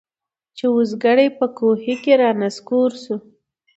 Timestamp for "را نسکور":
2.21-2.91